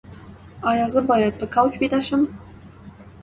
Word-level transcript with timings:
ایا 0.69 0.85
زه 0.93 1.01
باید 1.09 1.33
په 1.39 1.45
کوچ 1.55 1.73
ویده 1.81 1.99
شم؟ 2.07 2.21